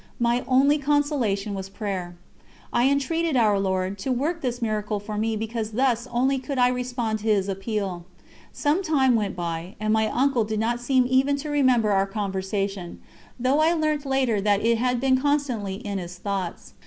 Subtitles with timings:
[0.19, 2.15] My only consolation was prayer.
[2.73, 6.69] I entreated Our Lord to work this miracle for me because thus only could I
[6.69, 8.05] respond to His appeal.
[8.51, 12.99] Some time went by, and my uncle did not seem even to remember our conversation,
[13.39, 16.73] though I learnt later that it had been constantly in his thoughts.